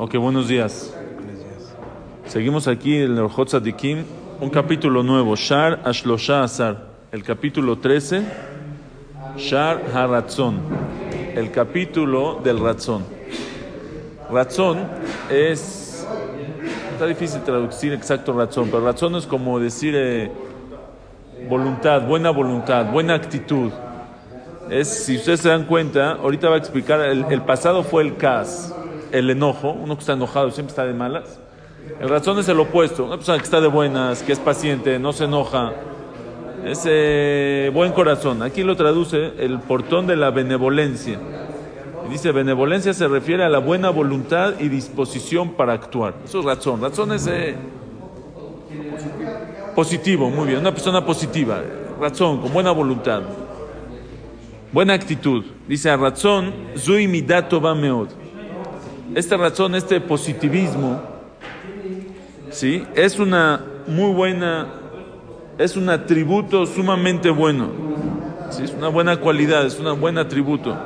Ok, 0.00 0.14
buenos 0.14 0.46
días. 0.46 0.94
Seguimos 2.24 2.68
aquí 2.68 2.94
en 2.94 3.14
el 3.14 3.18
Orjot 3.18 3.48
Tzadikim, 3.48 4.04
un 4.40 4.48
capítulo 4.48 5.02
nuevo, 5.02 5.34
Shar 5.34 5.80
Ashlosha 5.84 6.44
Azar, 6.44 6.86
el 7.10 7.24
capítulo 7.24 7.78
13, 7.78 8.22
Shar 9.36 9.82
Haratzon, 9.92 10.60
el 11.34 11.50
capítulo 11.50 12.38
del 12.44 12.60
Ratzón. 12.60 13.02
Ratzón 14.30 14.86
es, 15.30 16.06
está 16.92 17.06
difícil 17.06 17.42
traducir 17.42 17.92
exacto 17.92 18.32
Ratzón, 18.32 18.66
pero 18.70 18.84
Ratzón 18.84 19.16
es 19.16 19.26
como 19.26 19.58
decir 19.58 19.94
eh, 19.96 20.30
voluntad, 21.48 22.02
buena 22.02 22.30
voluntad, 22.30 22.86
buena 22.92 23.14
actitud. 23.14 23.72
Es, 24.70 24.86
si 25.06 25.16
ustedes 25.16 25.40
se 25.40 25.48
dan 25.48 25.64
cuenta, 25.64 26.12
ahorita 26.12 26.48
va 26.48 26.54
a 26.54 26.58
explicar, 26.58 27.00
el, 27.00 27.24
el 27.28 27.42
pasado 27.42 27.82
fue 27.82 28.04
el 28.04 28.16
Kas, 28.16 28.72
el 29.12 29.30
enojo, 29.30 29.70
uno 29.70 29.94
que 29.94 30.00
está 30.00 30.12
enojado 30.12 30.50
siempre 30.50 30.70
está 30.70 30.84
de 30.84 30.94
malas. 30.94 31.40
El 32.00 32.08
razón 32.08 32.38
es 32.38 32.48
el 32.48 32.60
opuesto, 32.60 33.04
una 33.04 33.16
persona 33.16 33.38
que 33.38 33.44
está 33.44 33.60
de 33.60 33.68
buenas, 33.68 34.22
que 34.22 34.32
es 34.32 34.38
paciente, 34.38 34.98
no 34.98 35.12
se 35.12 35.24
enoja, 35.24 35.72
es 36.64 36.82
eh, 36.86 37.70
buen 37.72 37.92
corazón. 37.92 38.42
Aquí 38.42 38.62
lo 38.62 38.76
traduce 38.76 39.32
el 39.38 39.58
portón 39.60 40.06
de 40.06 40.16
la 40.16 40.30
benevolencia. 40.30 41.18
Dice, 42.10 42.32
benevolencia 42.32 42.94
se 42.94 43.06
refiere 43.06 43.44
a 43.44 43.48
la 43.48 43.58
buena 43.58 43.90
voluntad 43.90 44.54
y 44.58 44.68
disposición 44.68 45.52
para 45.52 45.74
actuar. 45.74 46.14
Eso 46.24 46.40
es 46.40 46.44
razón. 46.44 46.80
Razón 46.80 47.12
es 47.12 47.26
eh, 47.26 47.54
positivo, 49.74 50.30
muy 50.30 50.46
bien, 50.46 50.60
una 50.60 50.72
persona 50.72 51.04
positiva, 51.04 51.60
razón, 52.00 52.40
con 52.40 52.52
buena 52.52 52.70
voluntad. 52.70 53.22
Buena 54.72 54.94
actitud. 54.94 55.44
Dice 55.66 55.90
a 55.90 55.96
razón, 55.96 56.52
zui 56.76 57.06
midato 57.06 57.60
meod. 57.60 58.08
Esta 59.14 59.36
razón, 59.36 59.74
este 59.74 60.00
positivismo, 60.00 61.00
¿sí? 62.50 62.84
Es 62.94 63.18
una 63.18 63.64
muy 63.86 64.12
buena, 64.12 64.66
es 65.56 65.76
un 65.76 65.88
atributo 65.88 66.66
sumamente 66.66 67.30
bueno. 67.30 67.68
¿sí? 68.50 68.64
Es 68.64 68.72
una 68.72 68.88
buena 68.88 69.16
cualidad, 69.16 69.64
es 69.66 69.78
un 69.78 69.98
buen 70.00 70.18
atributo. 70.18 70.76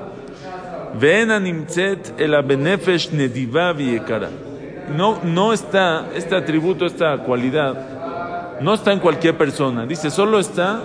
No, 4.96 5.18
no 5.24 5.52
está, 5.52 6.06
este 6.14 6.36
atributo, 6.36 6.86
esta 6.86 7.18
cualidad, 7.18 8.60
no 8.60 8.74
está 8.74 8.92
en 8.92 9.00
cualquier 9.00 9.36
persona. 9.36 9.86
Dice, 9.86 10.10
solo 10.10 10.38
está, 10.38 10.80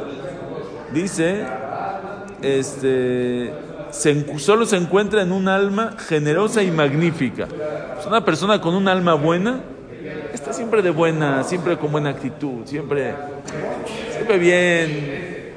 dice, 0.93 1.45
este, 2.41 3.53
se, 3.91 4.39
solo 4.39 4.65
se 4.65 4.77
encuentra 4.77 5.21
en 5.21 5.31
un 5.31 5.47
alma 5.47 5.95
generosa 6.07 6.63
y 6.63 6.71
magnífica. 6.71 7.47
Es 7.99 8.05
una 8.05 8.23
persona 8.23 8.61
con 8.61 8.75
un 8.75 8.87
alma 8.87 9.13
buena, 9.13 9.61
está 10.33 10.53
siempre 10.53 10.81
de 10.81 10.91
buena, 10.91 11.43
siempre 11.43 11.77
con 11.77 11.91
buena 11.91 12.09
actitud, 12.09 12.65
siempre, 12.65 13.13
siempre 14.11 14.37
bien. 14.37 15.47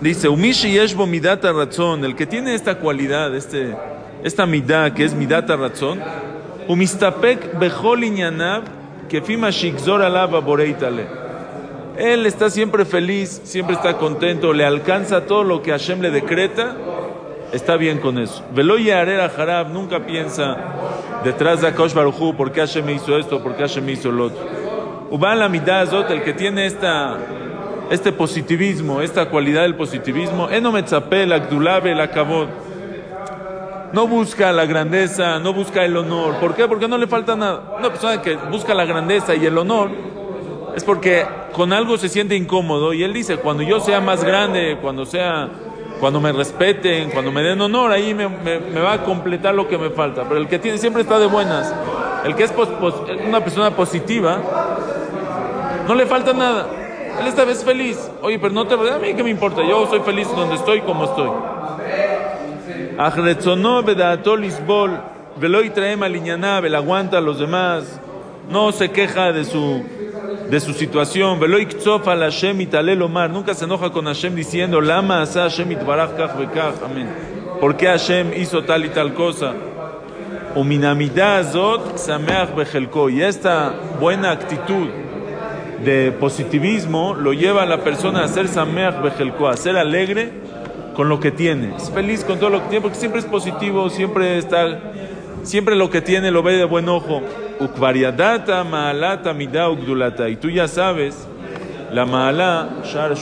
Dice, 0.00 0.28
Umishi 0.28 0.72
yeshbo 0.72 1.06
midata 1.06 1.52
razón, 1.52 2.04
el 2.04 2.16
que 2.16 2.26
tiene 2.26 2.54
esta 2.54 2.76
cualidad, 2.76 3.34
este, 3.36 3.76
esta 4.24 4.46
midá 4.46 4.92
que 4.92 5.04
es 5.04 5.14
midata 5.14 5.56
razón, 5.56 6.00
umistapek 6.66 7.58
bechol 7.58 8.02
iñanav, 8.02 8.64
que 9.08 9.20
fima 9.20 9.50
shikzor 9.50 10.02
alaba 10.02 10.40
boreitale. 10.40 11.21
Él 11.96 12.26
está 12.26 12.48
siempre 12.48 12.84
feliz, 12.84 13.42
siempre 13.44 13.74
está 13.74 13.98
contento, 13.98 14.52
le 14.52 14.64
alcanza 14.64 15.26
todo 15.26 15.44
lo 15.44 15.62
que 15.62 15.72
Hashem 15.72 16.00
le 16.00 16.10
decreta, 16.10 16.76
está 17.52 17.76
bien 17.76 17.98
con 17.98 18.18
eso. 18.18 18.42
Veloye 18.54 18.94
Arera 18.94 19.26
Harab 19.26 19.70
nunca 19.70 20.06
piensa 20.06 20.56
detrás 21.22 21.60
de 21.60 21.68
Akosh 21.68 21.92
Baruchu, 21.92 22.34
¿por 22.34 22.50
qué 22.50 22.60
Hashem 22.60 22.88
hizo 22.90 23.18
esto? 23.18 23.42
¿Por 23.42 23.54
qué 23.56 23.62
Hashem 23.62 23.88
hizo 23.90 24.10
lo 24.10 24.26
otro? 24.26 24.42
Ubal 25.10 25.42
Amidazot, 25.42 26.10
el 26.10 26.22
que 26.22 26.32
tiene 26.32 26.64
esta, 26.64 27.18
este 27.90 28.12
positivismo, 28.12 29.02
esta 29.02 29.28
cualidad 29.28 29.62
del 29.62 29.74
positivismo, 29.74 30.48
Enometzape, 30.48 31.24
el 31.24 31.32
Agdulabe, 31.32 32.00
Akabot. 32.00 32.48
No 33.92 34.06
busca 34.06 34.50
la 34.52 34.64
grandeza, 34.64 35.38
no 35.38 35.52
busca 35.52 35.84
el 35.84 35.94
honor. 35.98 36.36
¿Por 36.36 36.54
qué? 36.54 36.66
Porque 36.66 36.88
no 36.88 36.96
le 36.96 37.06
falta 37.06 37.36
nada. 37.36 37.74
Una 37.78 37.90
persona 37.90 38.22
que 38.22 38.36
busca 38.36 38.72
la 38.72 38.86
grandeza 38.86 39.34
y 39.34 39.44
el 39.44 39.58
honor 39.58 39.90
es 40.74 40.84
porque 40.84 41.26
con 41.52 41.72
algo 41.72 41.98
se 41.98 42.08
siente 42.08 42.34
incómodo 42.34 42.92
y 42.92 43.02
él 43.02 43.12
dice, 43.12 43.36
cuando 43.36 43.62
yo 43.62 43.80
sea 43.80 44.00
más 44.00 44.24
grande, 44.24 44.78
cuando 44.80 45.04
sea, 45.04 45.48
cuando 46.00 46.20
me 46.20 46.32
respeten, 46.32 47.10
cuando 47.10 47.30
me 47.30 47.42
den 47.42 47.60
honor, 47.60 47.92
ahí 47.92 48.14
me, 48.14 48.26
va 48.26 48.94
a 48.94 49.04
completar 49.04 49.54
lo 49.54 49.68
que 49.68 49.76
me 49.76 49.90
falta. 49.90 50.24
Pero 50.24 50.40
el 50.40 50.48
que 50.48 50.58
tiene 50.58 50.78
siempre 50.78 51.02
está 51.02 51.18
de 51.18 51.26
buenas, 51.26 51.74
el 52.24 52.34
que 52.34 52.44
es 52.44 52.52
pos, 52.52 52.68
una 53.26 53.40
persona 53.40 53.70
positiva, 53.72 54.38
no 55.86 55.94
le 55.94 56.06
falta 56.06 56.32
nada. 56.32 56.66
Él 57.20 57.26
esta 57.26 57.44
vez 57.44 57.62
feliz. 57.62 58.10
Oye, 58.22 58.38
pero 58.38 58.54
no 58.54 58.66
te 58.66 58.74
a 58.74 58.98
mí 58.98 59.14
qué 59.14 59.22
me 59.22 59.30
importa, 59.30 59.62
yo 59.62 59.86
soy 59.86 60.00
feliz 60.00 60.28
donde 60.34 60.54
estoy, 60.54 60.80
como 60.80 61.04
estoy. 61.04 61.30
Ajretzonó 62.98 63.82
lisbol, 64.38 65.00
veloy 65.36 65.70
traema 65.70 66.08
liñaná, 66.08 66.60
aguanta 66.78 67.18
a 67.18 67.20
los 67.20 67.38
demás, 67.38 68.00
no 68.50 68.72
se 68.72 68.90
queja 68.90 69.32
de 69.32 69.44
su 69.44 69.82
de 70.52 70.60
su 70.60 70.74
situación. 70.74 71.40
Nunca 73.32 73.54
se 73.54 73.64
enoja 73.64 73.90
con 73.90 74.04
Hashem 74.04 74.34
diciendo, 74.34 74.82
Lama 74.82 75.22
asa 75.22 75.44
Hashem. 75.44 75.78
Amén. 76.84 77.08
¿Por 77.58 77.74
qué 77.74 77.86
Hashem 77.86 78.34
hizo 78.36 78.62
tal 78.62 78.84
y 78.84 78.90
tal 78.90 79.14
cosa? 79.14 79.54
Y 83.08 83.22
esta 83.22 83.74
buena 83.98 84.30
actitud 84.30 84.88
de 85.82 86.12
positivismo 86.12 87.14
lo 87.14 87.32
lleva 87.32 87.62
a 87.62 87.66
la 87.66 87.78
persona 87.78 88.22
a 88.22 88.28
ser 88.28 88.46
sameach 88.46 89.00
bechelko, 89.00 89.48
a 89.48 89.56
ser 89.56 89.78
alegre 89.78 90.32
con 90.94 91.08
lo 91.08 91.18
que 91.18 91.30
tiene. 91.30 91.76
Es 91.76 91.90
feliz 91.90 92.24
con 92.26 92.38
todo 92.38 92.50
lo 92.50 92.60
que 92.60 92.68
tiene 92.68 92.82
porque 92.82 92.98
siempre 92.98 93.20
es 93.20 93.26
positivo, 93.26 93.88
siempre 93.88 94.36
está, 94.36 94.78
siempre 95.44 95.76
lo 95.76 95.88
que 95.88 96.02
tiene 96.02 96.30
lo 96.30 96.42
ve 96.42 96.58
de 96.58 96.64
buen 96.66 96.90
ojo. 96.90 97.22
Ukvariadata 97.62 98.64
maalata 98.64 99.32
mida 99.32 99.68
ugdulata. 99.70 100.28
Y 100.28 100.36
tú 100.36 100.50
ya 100.50 100.66
sabes, 100.66 101.26
la 101.92 102.04
maala 102.04 102.68
shar. 102.84 103.14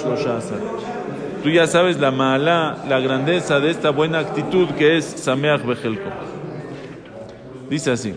Tú 1.42 1.48
ya 1.50 1.66
sabes 1.66 1.98
la 1.98 2.10
maala, 2.10 2.76
la 2.88 3.00
grandeza 3.00 3.60
de 3.60 3.70
esta 3.70 3.90
buena 3.90 4.18
actitud 4.18 4.68
que 4.78 4.96
es 4.96 5.04
Sameach 5.04 5.62
Bejelko. 5.62 6.10
Dice 7.68 7.92
así. 7.92 8.14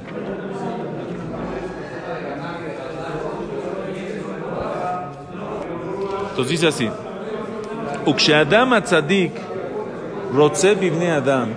Entonces 6.30 6.52
dice 6.52 6.68
así. 6.68 6.90
Uksheadam 8.06 8.74
atzadik 8.74 9.32
rotze 10.34 10.76
bivne 10.76 11.12
adam. 11.12 11.50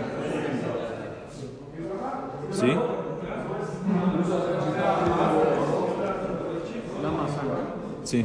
¿Sí? 2.51 2.77
Sí. 8.07 8.25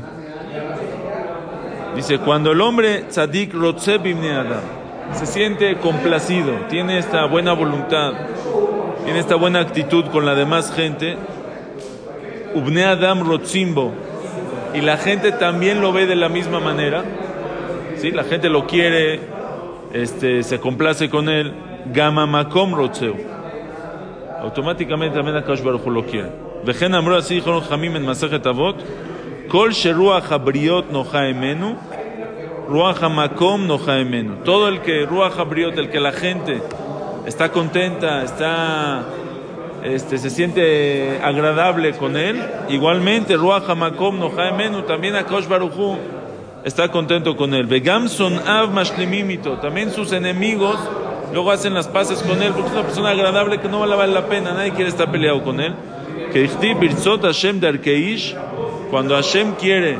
Dice, 1.95 2.19
cuando 2.19 2.51
el 2.51 2.61
hombre 2.61 3.05
tzadik 3.09 3.51
rotzeb 3.51 4.05
adam 4.05 4.61
se 5.13 5.25
siente 5.25 5.75
complacido, 5.77 6.53
tiene 6.69 6.99
esta 6.99 7.25
buena 7.25 7.53
voluntad, 7.53 8.13
tiene 9.03 9.19
esta 9.19 9.35
buena 9.35 9.59
actitud 9.59 10.05
con 10.05 10.23
la 10.23 10.35
demás 10.35 10.71
gente, 10.71 11.17
ubne 12.53 12.85
adam 12.85 13.27
rotzimbo, 13.27 13.91
y 14.75 14.81
la 14.81 14.97
gente 14.97 15.31
también 15.31 15.81
lo 15.81 15.91
ve 15.91 16.05
de 16.05 16.15
la 16.15 16.29
misma 16.29 16.59
manera, 16.59 17.03
¿sí? 17.97 18.11
la 18.11 18.23
gente 18.23 18.49
lo 18.49 18.67
quiere, 18.67 19.19
este, 19.93 20.43
se 20.43 20.59
complace 20.59 21.09
con 21.09 21.27
él, 21.27 21.53
gama 21.91 22.27
makom 22.27 22.75
rotzeu, 22.75 23.15
automáticamente 24.43 25.15
también 25.15 25.37
Akash 25.37 25.63
Baruch 25.63 25.87
lo 25.87 26.05
quiere. 26.05 26.29
Vejen 26.63 26.93
amro 26.93 27.17
así 27.17 27.41
Jamim 27.41 27.95
en 27.95 28.05
Avot, 28.07 28.75
Kol 29.51 29.71
sheruach 29.71 30.31
habriot 30.31 30.91
noja 30.91 31.27
emenu, 31.27 31.75
ruach 32.69 33.01
hamakom 33.01 33.67
noja 33.67 33.99
emenu. 33.99 34.37
Todo 34.45 34.69
el 34.69 34.79
que 34.79 35.05
ruach 35.05 35.37
habriot, 35.37 35.77
el 35.77 35.89
que 35.89 35.99
la 35.99 36.13
gente 36.13 36.61
está 37.25 37.51
contenta, 37.51 38.23
está, 38.23 39.03
este, 39.83 40.17
se 40.17 40.29
siente 40.29 41.19
agradable 41.23 41.93
con 41.93 42.17
él. 42.17 42.41
Igualmente, 42.69 43.35
Ruach 43.35 43.69
Hamakom 43.69 44.19
Nojaemenu, 44.19 44.83
también 44.83 45.15
Akosh 45.15 45.47
Baruchu 45.47 45.97
está 46.63 46.89
contento 46.89 47.35
con 47.35 47.53
él. 47.53 47.65
Vegamson 47.65 48.39
Av 48.47 48.71
Mashlimimito, 48.71 49.57
también 49.57 49.91
sus 49.91 50.11
enemigos 50.11 50.77
luego 51.33 51.51
hacen 51.51 51.73
las 51.73 51.87
paces 51.87 52.21
con 52.21 52.41
él, 52.43 52.51
porque 52.51 52.67
es 52.67 52.73
una 52.73 52.83
persona 52.83 53.09
agradable 53.11 53.59
que 53.59 53.69
no 53.69 53.79
vale 53.79 54.07
la 54.07 54.25
pena, 54.27 54.53
nadie 54.53 54.71
quiere 54.71 54.89
estar 54.89 55.11
peleado 55.11 55.41
con 55.43 55.59
él. 55.61 55.73
Que 56.33 56.47
Hashem 56.47 57.59
Darkeish, 57.59 58.35
cuando 58.91 59.15
Hashem 59.15 59.53
quiere, 59.53 59.97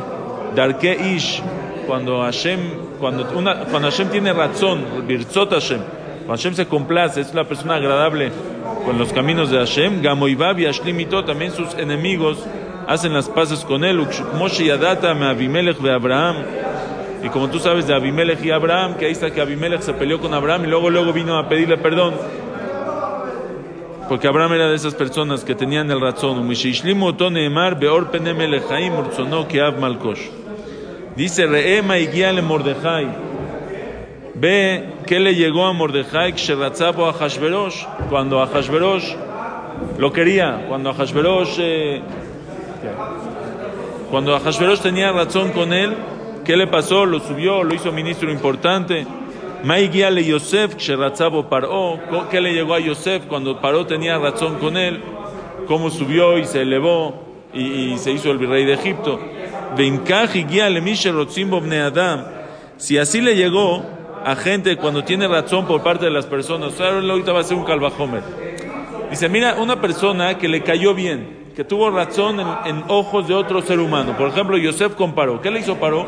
Darkeish, 0.54 1.42
cuando 1.88 2.22
Hashem, 2.22 2.60
cuando, 3.00 3.28
una, 3.36 3.62
cuando 3.62 3.90
Hashem 3.90 4.10
tiene 4.10 4.34
razón, 4.34 4.86
Birzot 5.08 5.52
Hashem, 5.52 5.80
cuando 6.26 6.34
Hashem 6.34 6.54
se 6.54 6.68
complace, 6.68 7.22
es 7.22 7.32
una 7.32 7.46
persona 7.46 7.76
agradable 7.76 8.32
con 8.86 9.00
los 9.00 9.14
caminos 9.14 9.50
de 9.50 9.58
Hashem, 9.58 10.02
Gamoibab 10.02 10.60
y 10.60 10.66
Ashlimito, 10.66 11.24
también 11.24 11.54
sus 11.54 11.74
enemigos 11.76 12.46
hacen 12.88 13.14
las 13.14 13.30
paces 13.30 13.62
con 13.62 13.86
él, 13.86 14.06
Moshe 14.38 14.66
Yadata, 14.66 15.12
Abimelech 15.12 15.78
de 15.78 15.94
Abraham, 15.94 16.36
y 17.24 17.30
como 17.30 17.50
tú 17.50 17.60
sabes 17.60 17.88
de 17.88 17.94
Abimelech 17.94 18.44
y 18.44 18.52
Abraham, 18.52 18.96
que 18.98 19.06
ahí 19.06 19.12
está 19.12 19.32
que 19.32 19.42
Abimelech 19.42 19.82
se 19.82 19.94
peleó 19.94 20.20
con 20.20 20.34
Abraham 20.34 20.66
y 20.66 20.68
luego 20.68 20.90
luego 20.90 21.14
vino 21.14 21.38
a 21.38 21.48
pedirle 21.48 21.78
perdón. 21.78 22.16
Porque 24.12 24.28
Abraham 24.28 24.56
era 24.56 24.68
de 24.68 24.76
esas 24.76 24.94
personas 24.94 25.46
que 25.46 25.56
tenían 25.56 25.90
el 25.90 26.02
razón. 26.02 26.44
Dice 31.16 31.48
Reema 31.48 31.98
y 31.98 32.08
guíale 32.08 32.42
Mordejai. 32.42 33.08
Ve 34.36 34.90
qué 35.08 35.22
le 35.22 35.34
llegó 35.34 35.66
a 35.66 35.72
Mordejai 35.72 36.34
a 37.08 37.14
Hashverosh 37.14 37.86
cuando 38.10 38.42
a 38.42 38.48
Hashverosh 38.48 39.16
lo 39.98 40.12
quería, 40.12 40.66
cuando 40.68 40.90
a 40.90 40.94
Hashverosh 40.94 41.56
eh, 41.60 42.02
cuando 44.10 44.36
a 44.36 44.42
tenía 44.82 45.14
razón 45.14 45.54
con 45.54 45.72
él, 45.72 45.96
¿Qué 46.44 46.58
le 46.58 46.68
pasó? 46.68 47.06
Lo 47.06 47.20
subió, 47.20 47.64
lo 47.64 47.74
hizo 47.74 47.92
ministro 47.92 48.32
importante. 48.32 49.06
Le 50.10 50.26
Yosef, 50.26 50.76
Paró. 51.50 52.00
¿Qué 52.30 52.42
le 52.42 52.54
llegó 52.54 52.74
a 52.74 52.80
Yosef 52.80 53.26
cuando 53.28 53.60
Paró 53.60 53.86
tenía 53.86 54.18
razón 54.18 54.56
con 54.56 54.78
él? 54.78 55.02
¿Cómo 55.68 55.90
subió 55.90 56.38
y 56.38 56.46
se 56.46 56.62
elevó 56.62 57.24
y, 57.54 57.98
se 57.98 58.12
hizo 58.12 58.32
el 58.32 58.38
virrey 58.38 58.66
de 58.66 58.74
Egipto? 58.74 59.20
Adam. 61.82 62.26
Si 62.78 62.98
así 62.98 63.22
le 63.22 63.36
llegó 63.36 63.84
a 64.26 64.36
gente 64.36 64.76
cuando 64.78 65.04
tiene 65.04 65.28
razón 65.28 65.66
por 65.66 65.84
parte 65.84 66.06
de 66.06 66.12
las 66.12 66.26
personas, 66.26 66.80
ahorita 66.80 67.32
va 67.32 67.42
a 67.42 67.44
ser 67.44 67.58
un 67.58 67.64
calvajomer. 67.64 68.24
Dice, 69.10 69.30
mira, 69.30 69.56
una 69.60 69.80
persona 69.80 70.38
que 70.38 70.48
le 70.48 70.64
cayó 70.64 70.94
bien, 70.94 71.52
que 71.56 71.64
tuvo 71.64 71.92
razón 71.92 72.40
en, 72.40 72.48
en, 72.66 72.84
ojos 72.88 73.28
de 73.28 73.34
otro 73.34 73.62
ser 73.62 73.80
humano. 73.80 74.16
Por 74.18 74.30
ejemplo, 74.30 74.58
Yosef 74.58 74.96
comparó. 74.96 75.42
¿Qué 75.42 75.52
le 75.52 75.60
hizo 75.60 75.76
Paró? 75.76 76.08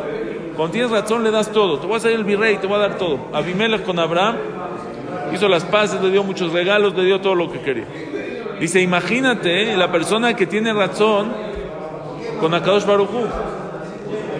Cuando 0.56 0.72
tienes 0.72 0.92
razón 0.92 1.24
le 1.24 1.32
das 1.32 1.52
todo. 1.52 1.80
Te 1.80 1.88
voy 1.88 1.98
a 1.98 2.00
ser 2.00 2.12
el 2.12 2.24
virrey, 2.24 2.58
te 2.58 2.68
voy 2.68 2.78
a 2.78 2.80
dar 2.80 2.98
todo. 2.98 3.20
Abimelech 3.34 3.84
con 3.84 4.00
Abraham 4.00 4.38
hizo 5.34 5.48
las 5.48 5.64
paces, 5.66 6.02
le 6.02 6.12
dio 6.12 6.24
muchos 6.24 6.52
regalos, 6.52 6.96
le 6.96 7.04
dio 7.04 7.20
todo 7.20 7.36
lo 7.36 7.52
que 7.52 7.60
quería. 7.60 7.86
Dice, 8.60 8.82
imagínate 8.82 9.76
la 9.76 9.92
persona 9.92 10.36
que 10.36 10.46
tiene 10.46 10.74
razón 10.74 11.34
con 12.40 12.54
Akadosh 12.54 12.86
Baruchu. 12.86 13.28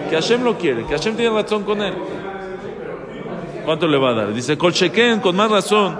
Que 0.08 0.16
Hashem 0.16 0.44
lo 0.44 0.56
quiere, 0.56 0.84
que 0.84 0.94
Hashem 0.96 1.16
tiene 1.16 1.34
razón 1.34 1.64
con 1.64 1.82
él. 1.82 1.94
¿Cuánto 3.64 3.86
le 3.88 3.96
va 3.98 4.10
a 4.10 4.14
dar? 4.14 4.34
Dice, 4.34 4.56
Colchequen, 4.58 5.20
con 5.20 5.34
más 5.34 5.50
razón. 5.50 5.98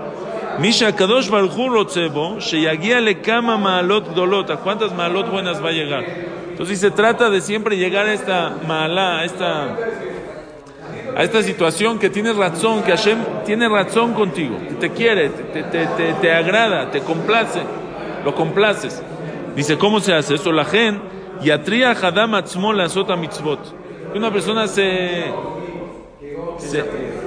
Misha 0.59 0.95
Kadosh 0.95 1.29
Baruchu 1.29 1.69
Rotzebo, 1.69 2.39
Sheyagia 2.39 3.01
le 3.01 3.21
kama 3.21 3.59
maalot 3.59 4.15
dolota. 4.15 4.57
¿Cuántas 4.59 4.95
maalot 4.95 5.31
buenas 5.31 5.63
va 5.63 5.71
a 5.71 5.73
llegar? 5.73 6.05
Entonces 6.51 6.79
se 6.79 6.91
trata 6.93 7.29
de 7.31 7.41
siempre 7.41 7.77
llegar 7.77 8.07
a 8.07 8.13
esta 8.13 8.57
mala, 8.67 9.19
a 9.19 9.25
esta, 9.25 9.77
a 11.17 11.23
esta 11.25 11.43
situación 11.43 11.99
que 11.99 12.09
tienes 12.09 12.37
razón, 12.37 12.85
que 12.85 12.93
Hashem 12.93 13.19
tiene 13.45 13.69
razón 13.69 14.15
contigo, 14.15 14.57
que 14.69 14.75
te 14.75 14.91
quiere, 14.91 15.31
te, 15.31 15.65
te, 15.65 15.87
te, 15.87 16.13
te 16.15 16.33
agrada, 16.33 16.91
te 16.93 17.01
complace, 17.01 17.61
lo 18.25 18.35
complaces. 18.37 19.03
Dice, 19.57 19.77
¿cómo 19.77 19.99
se 19.99 20.15
hace 20.15 20.37
eso? 20.37 20.53
La 20.53 20.65
gen, 20.65 21.01
yatria 21.43 21.91
hadam 21.91 22.33
la 22.77 22.89
sota 22.89 23.17
mitzvot. 23.17 23.59
Una 24.15 24.31
persona 24.31 24.69
se, 24.69 25.25
se 26.59 26.85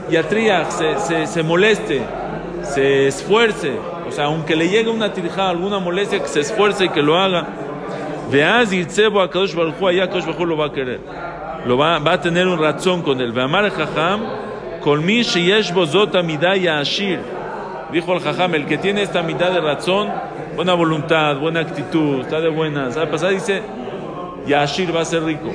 yatria, 0.10 0.72
se, 0.72 0.98
se, 1.00 1.28
se 1.28 1.44
moleste, 1.44 2.02
se 2.74 3.08
esfuerce, 3.08 3.74
o 4.08 4.12
sea, 4.12 4.26
aunque 4.26 4.56
le 4.56 4.70
llegue 4.70 4.90
una 4.90 5.14
tirja, 5.14 5.50
alguna 5.50 5.80
molestia, 5.80 6.20
que 6.20 6.28
se 6.28 6.42
esfuerce 6.42 6.86
y 6.86 6.90
que 6.90 7.02
lo 7.02 7.18
haga. 7.18 7.48
Veaz 8.32 8.72
Yitzebo 8.72 9.22
a 9.22 9.30
Kadosh 9.30 9.56
Baruj 9.56 9.88
allá 9.88 10.08
Kadosh 10.08 10.26
Baruj 10.26 10.48
lo 10.48 10.58
va 10.58 10.66
a 10.68 10.72
querer. 10.74 11.00
Lo 11.66 11.78
va, 11.78 11.96
a 11.96 12.22
tener 12.22 12.48
un 12.48 12.60
razón 12.60 13.02
con 13.02 13.20
él. 13.20 13.32
Veamar 13.32 13.70
Jajam, 13.72 14.22
con 14.82 15.06
mi 15.06 15.22
sheyesh 15.22 15.74
bozota 15.74 16.22
midaya 16.22 16.80
ashir. 16.80 17.20
Dijo 17.92 18.14
el 18.14 18.20
Jajam, 18.20 18.56
el 18.56 18.66
que 18.66 18.78
tiene 18.78 19.02
esta 19.02 19.24
mitad 19.24 19.52
de 19.52 19.62
razón, 19.62 20.10
buena 20.56 20.74
voluntad, 20.74 21.38
buena 21.38 21.62
actitud, 21.62 22.22
está 22.22 22.40
de 22.42 22.50
buenas. 22.50 22.94
¿Sabe 22.94 23.08
pasar? 23.08 23.32
Dice, 23.32 23.62
Yashir 24.46 24.96
va 24.96 25.02
a 25.02 25.06
ser 25.06 25.24
rico. 25.24 25.52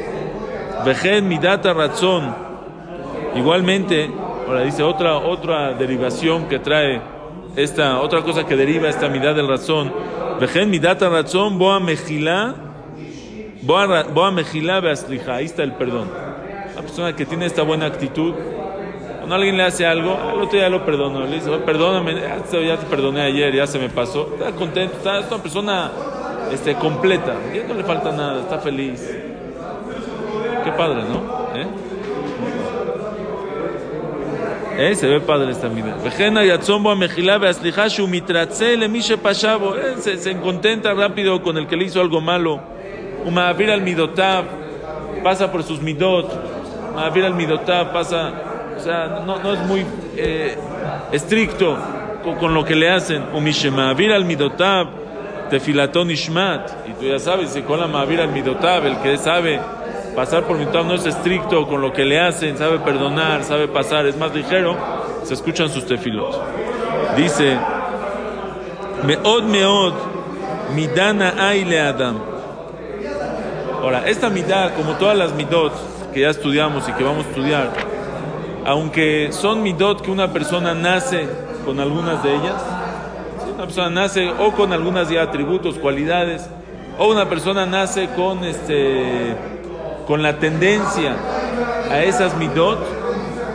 Vejen 0.84 1.28
midata 1.28 1.72
razón. 1.72 2.34
Igualmente, 3.34 4.10
ahora 4.46 4.62
dice 4.62 4.82
otra, 4.82 5.16
otra 5.16 5.74
derivación 5.74 6.48
que 6.48 6.58
trae 6.58 7.00
esta, 7.56 8.00
otra 8.00 8.22
cosa 8.22 8.46
que 8.46 8.56
deriva 8.56 8.88
esta 8.88 9.08
mitad 9.08 9.34
de 9.34 9.42
razón 9.42 9.92
Vejen 10.42 10.70
midata 10.70 11.08
razón, 11.08 11.56
boa 11.56 11.78
mejilá, 11.78 12.54
boa 13.62 14.30
mejilá 14.32 14.80
beaslija. 14.80 15.36
Ahí 15.36 15.44
está 15.44 15.62
el 15.62 15.72
perdón. 15.74 16.08
La 16.74 16.82
persona 16.82 17.14
que 17.14 17.24
tiene 17.24 17.46
esta 17.46 17.62
buena 17.62 17.86
actitud, 17.86 18.34
cuando 19.18 19.36
alguien 19.36 19.56
le 19.56 19.62
hace 19.62 19.86
algo, 19.86 20.16
al 20.16 20.42
otro 20.42 20.58
día 20.58 20.68
lo 20.68 20.84
perdono. 20.84 21.20
Le 21.26 21.36
dice, 21.36 21.48
perdóname, 21.64 22.16
ya 22.16 22.76
te 22.76 22.86
perdoné 22.86 23.20
ayer, 23.20 23.54
ya 23.54 23.68
se 23.68 23.78
me 23.78 23.88
pasó. 23.88 24.30
Está 24.34 24.50
contento, 24.50 24.96
está, 24.96 25.20
es 25.20 25.26
una 25.30 25.42
persona 25.42 25.92
este, 26.52 26.74
completa. 26.74 27.34
Ya 27.54 27.62
no 27.68 27.74
le 27.74 27.84
falta 27.84 28.10
nada, 28.10 28.40
está 28.40 28.58
feliz. 28.58 29.00
Qué 30.64 30.72
padre, 30.72 31.04
¿no? 31.04 31.41
¿Eh? 34.82 34.90
¿Eh? 34.90 34.94
Se 34.96 35.06
ve 35.06 35.20
padre 35.20 35.52
esta 35.52 35.68
vida. 35.68 35.96
Se, 40.00 40.16
se 40.18 40.36
contenta 40.38 40.92
rápido 40.94 41.42
con 41.42 41.56
el 41.56 41.66
que 41.66 41.76
le 41.76 41.84
hizo 41.84 42.00
algo 42.00 42.20
malo. 42.20 42.60
Umavir 43.24 43.70
al 43.70 43.82
midotab 43.82 44.44
pasa 45.22 45.52
por 45.52 45.62
sus 45.62 45.80
midot. 45.80 46.28
Umavir 46.92 47.24
al 47.24 47.34
midotab 47.34 47.92
pasa, 47.92 48.32
o 48.76 48.80
sea, 48.80 49.22
no, 49.24 49.38
no 49.38 49.52
es 49.52 49.60
muy 49.60 49.86
eh, 50.16 50.56
estricto 51.12 51.78
con, 52.24 52.34
con, 52.36 52.52
lo 52.52 52.64
que 52.64 52.74
le 52.74 52.90
hacen. 52.90 53.22
Umishemavir 53.34 54.12
al 54.12 54.24
midotab 54.24 54.88
tefilatón 55.48 56.10
ishmat. 56.10 56.88
Y 56.88 56.92
tú 56.94 57.06
ya 57.06 57.20
sabes, 57.20 57.50
si 57.50 57.62
con 57.62 57.78
la 57.78 57.86
mavir 57.86 58.20
al 58.20 58.30
midotab, 58.30 58.86
el 58.86 58.96
que 58.98 59.16
sabe 59.16 59.60
pasar 60.14 60.44
por 60.44 60.58
mitad 60.58 60.84
no 60.84 60.94
es 60.94 61.06
estricto 61.06 61.66
con 61.66 61.80
lo 61.80 61.92
que 61.92 62.04
le 62.04 62.20
hacen, 62.20 62.56
sabe 62.56 62.78
perdonar, 62.78 63.44
sabe 63.44 63.68
pasar, 63.68 64.06
es 64.06 64.16
más 64.16 64.34
ligero, 64.34 64.76
se 65.24 65.34
escuchan 65.34 65.68
sus 65.68 65.86
tefilos. 65.86 66.38
Dice, 67.16 67.58
Meod 69.04 69.44
Meod, 69.44 69.94
Midana 70.74 71.34
Aile 71.48 71.80
Adam. 71.80 72.18
Ahora, 73.82 74.08
esta 74.08 74.30
midá, 74.30 74.74
como 74.74 74.92
todas 74.92 75.16
las 75.16 75.32
midot 75.34 75.72
que 76.12 76.20
ya 76.20 76.30
estudiamos 76.30 76.88
y 76.88 76.92
que 76.92 77.02
vamos 77.02 77.26
a 77.26 77.28
estudiar, 77.30 77.72
aunque 78.64 79.30
son 79.32 79.62
midot 79.62 80.02
que 80.02 80.10
una 80.10 80.32
persona 80.32 80.72
nace 80.72 81.26
con 81.64 81.80
algunas 81.80 82.22
de 82.22 82.34
ellas, 82.34 82.62
una 83.54 83.64
persona 83.64 83.90
nace 83.90 84.30
o 84.38 84.52
con 84.52 84.72
algunas 84.72 85.08
de 85.08 85.18
atributos, 85.18 85.78
cualidades, 85.78 86.48
o 86.98 87.08
una 87.08 87.28
persona 87.28 87.66
nace 87.66 88.08
con 88.14 88.44
este 88.44 89.36
con 90.06 90.22
la 90.22 90.38
tendencia 90.38 91.14
a 91.90 92.02
esas 92.02 92.36
midot, 92.36 92.78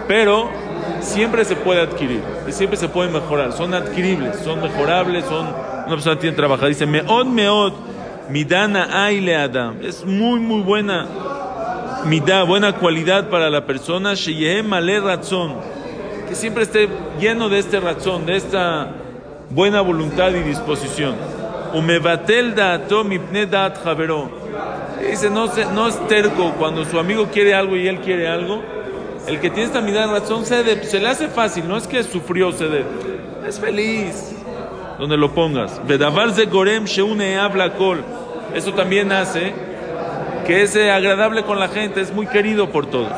pero 0.08 0.50
siempre 1.02 1.46
se 1.46 1.56
puede 1.56 1.82
adquirir, 1.82 2.22
siempre 2.50 2.78
se 2.78 2.90
puede 2.90 3.10
mejorar, 3.10 3.54
son 3.54 3.74
adquiribles, 3.74 4.38
son 4.44 4.62
mejorables, 4.62 5.26
son 5.26 5.48
una 5.48 5.96
persona 5.96 6.20
tiene 6.20 6.36
que 6.36 6.42
trabajar. 6.42 6.68
Dice, 6.70 6.86
meod 6.86 7.26
meod, 7.26 7.74
midana 8.30 9.06
aile 9.06 9.36
adam, 9.36 9.78
es 9.82 10.06
muy 10.06 10.40
muy 10.40 10.62
buena 10.62 11.08
midá, 12.06 12.44
buena 12.44 12.74
cualidad 12.74 13.30
para 13.30 13.50
la 13.50 13.66
persona, 13.66 14.14
sheyeh 14.14 14.64
male 14.64 15.00
razón, 15.00 15.56
que 16.28 16.36
siempre 16.36 16.64
esté 16.64 16.90
lleno 17.20 17.50
de 17.50 17.60
este 17.60 17.80
razón, 17.80 18.26
de 18.26 18.38
esta 18.38 18.88
buena 19.50 19.82
voluntad 19.82 20.32
y 20.32 20.44
disposición. 20.44 21.16
Umevatel 21.74 22.56
da'ato 22.56 23.04
mipne 23.04 23.46
da'at 23.46 23.78
Dice, 25.10 25.30
no, 25.30 25.48
no 25.74 25.88
es 25.88 26.08
terco. 26.08 26.54
Cuando 26.58 26.86
su 26.86 27.00
amigo 27.00 27.28
quiere 27.28 27.54
algo 27.54 27.76
y 27.76 27.88
él 27.88 28.00
quiere 28.00 28.28
algo, 28.28 28.62
el 29.28 29.40
que 29.40 29.50
tiene 29.50 29.66
esta 29.66 29.82
mirada 29.82 30.08
de 30.14 30.20
razón 30.20 30.46
cede, 30.46 30.84
se 30.84 31.00
le 31.00 31.08
hace 31.08 31.28
fácil, 31.28 31.68
no 31.68 31.78
es 31.78 31.88
que 31.88 32.04
sufrió 32.04 32.52
ceder, 32.52 32.86
es 33.46 33.60
feliz 33.60 34.34
donde 34.98 35.18
lo 35.18 35.34
pongas. 35.34 35.82
Habla. 37.40 37.74
Eso 38.54 38.74
también 38.74 39.12
hace 39.12 39.54
que 40.46 40.64
es 40.64 40.76
eh, 40.78 40.90
agradable 40.90 41.44
con 41.44 41.60
la 41.60 41.68
gente, 41.68 42.00
es 42.00 42.14
muy 42.14 42.26
querido 42.26 42.70
por 42.70 42.86
todos. 42.86 43.12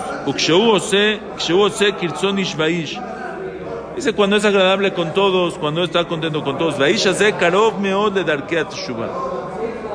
Dice 3.95 4.13
cuando 4.13 4.35
es 4.35 4.45
agradable 4.45 4.93
con 4.93 5.13
todos, 5.13 5.59
cuando 5.59 5.83
está 5.83 6.05
contento 6.05 6.43
con 6.43 6.57
todos. 6.57 6.75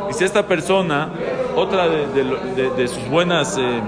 Dice 0.09 0.25
esta 0.25 0.47
persona, 0.47 1.09
otra 1.57 1.89
de, 1.89 2.89
sus 2.89 3.09
buenas 3.09 3.57
eh, 3.59 3.81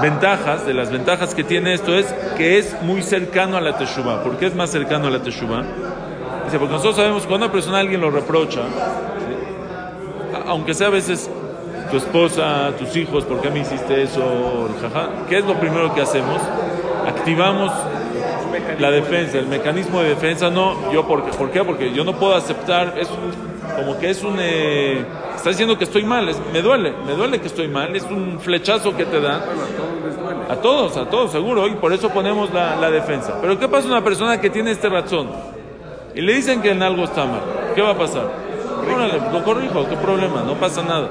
ventajas, 0.00 0.66
de 0.66 0.74
las 0.74 0.90
ventajas 0.90 1.34
que 1.34 1.44
tiene 1.44 1.74
esto 1.74 1.96
es 1.96 2.06
que 2.36 2.58
es 2.58 2.76
muy 2.82 3.02
cercano 3.02 3.56
a 3.56 3.60
la 3.60 3.76
teshuvah. 3.76 4.22
¿Por 4.22 4.36
qué 4.36 4.46
es 4.46 4.54
más 4.54 4.70
cercano 4.70 5.08
a 5.08 5.10
la 5.10 5.20
teshuvah? 5.20 5.62
Dice, 6.44 6.58
porque 6.58 6.74
nosotros 6.74 6.96
sabemos 6.96 7.26
cuando 7.26 7.46
una 7.46 7.52
persona 7.52 7.78
alguien 7.78 8.00
lo 8.00 8.10
reprocha, 8.10 8.62
aunque 10.46 10.74
sea 10.74 10.88
a 10.88 10.90
veces 10.90 11.28
tu 11.90 11.96
esposa, 11.96 12.72
tus 12.78 12.96
hijos, 12.96 13.24
¿por 13.24 13.40
qué 13.40 13.50
me 13.50 13.60
hiciste 13.60 14.02
eso? 14.02 14.68
¿Qué 15.28 15.38
es 15.38 15.44
lo 15.44 15.54
primero 15.54 15.94
que 15.94 16.02
hacemos? 16.02 16.40
Activamos 17.06 17.72
la 18.78 18.90
defensa, 18.90 19.38
el 19.38 19.46
mecanismo 19.46 20.00
de 20.02 20.10
defensa. 20.10 20.50
No, 20.50 20.92
yo 20.92 21.06
porque, 21.06 21.36
¿por 21.36 21.50
qué? 21.50 21.62
Porque 21.64 21.92
yo 21.92 22.04
no 22.04 22.14
puedo 22.14 22.34
aceptar, 22.34 22.94
es 22.98 23.08
como 23.76 23.98
que 23.98 24.10
es 24.10 24.22
un... 24.22 24.36
eh, 24.38 25.04
está 25.46 25.50
diciendo 25.50 25.78
que 25.78 25.84
estoy 25.84 26.02
mal, 26.02 26.28
es- 26.28 26.40
me 26.52 26.60
duele, 26.60 26.92
me 27.06 27.12
duele 27.12 27.40
que 27.40 27.46
estoy 27.46 27.68
mal, 27.68 27.94
es 27.94 28.02
un 28.02 28.40
flechazo 28.40 28.96
que 28.96 29.04
te 29.04 29.20
dan. 29.20 29.40
A 30.50 30.56
todos, 30.56 30.96
a 30.96 31.04
todos, 31.08 31.30
seguro, 31.30 31.68
y 31.68 31.74
por 31.76 31.92
eso 31.92 32.08
ponemos 32.10 32.52
la, 32.52 32.74
la 32.74 32.90
defensa. 32.90 33.38
Pero 33.40 33.56
¿qué 33.56 33.68
pasa 33.68 33.86
una 33.86 34.02
persona 34.02 34.40
que 34.40 34.50
tiene 34.50 34.72
este 34.72 34.88
razón? 34.88 35.28
Y 36.16 36.20
le 36.20 36.32
dicen 36.34 36.60
que 36.62 36.70
en 36.72 36.82
algo 36.82 37.04
está 37.04 37.24
mal. 37.26 37.42
¿Qué 37.76 37.80
va 37.82 37.90
a 37.90 37.96
pasar? 37.96 38.24
Órale, 38.92 39.20
lo 39.32 39.44
corrijo, 39.44 39.86
¿qué 39.88 39.94
problema? 39.96 40.42
No 40.44 40.54
pasa 40.54 40.82
nada. 40.82 41.10